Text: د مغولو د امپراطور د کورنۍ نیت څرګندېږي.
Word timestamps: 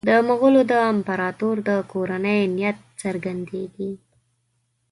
د 0.07 0.09
مغولو 0.27 0.61
د 0.71 0.73
امپراطور 0.93 1.55
د 1.67 1.69
کورنۍ 1.91 2.39
نیت 2.55 2.77
څرګندېږي. 3.01 3.91